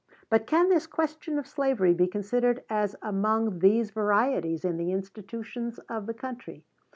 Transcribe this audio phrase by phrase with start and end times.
[0.31, 5.77] But can this question of slavery be considered as among these varieties in the institutions
[5.89, 6.63] of the country?